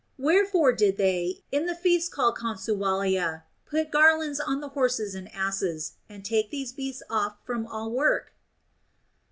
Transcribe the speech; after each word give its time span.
Wherefore 0.17 0.73
did 0.73 0.97
they, 0.97 1.43
in 1.51 1.67
the 1.67 1.75
feasts 1.75 2.09
called 2.09 2.35
Consualia, 2.35 3.43
put 3.67 3.91
garlands 3.91 4.39
on 4.39 4.59
the 4.59 4.69
horses 4.69 5.13
and 5.13 5.29
asses, 5.31 5.91
and 6.09 6.25
take 6.25 6.49
these 6.49 6.73
beasts 6.73 7.03
off 7.11 7.35
from 7.45 7.67
all 7.67 7.91
work 7.91 8.33